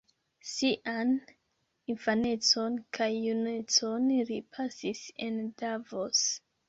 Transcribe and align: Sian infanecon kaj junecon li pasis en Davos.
Sian 0.51 1.11
infanecon 1.93 2.79
kaj 2.99 3.09
junecon 3.27 4.09
li 4.31 4.39
pasis 4.57 5.07
en 5.27 5.39
Davos. 5.63 6.25